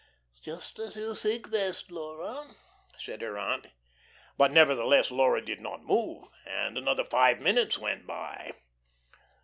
[0.41, 2.47] "Just as you think best, Laura,"
[2.97, 3.67] said her aunt.
[4.35, 8.53] But nevertheless Laura did not move, and another five minutes went by.